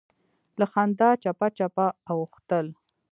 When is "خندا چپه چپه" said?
0.71-1.87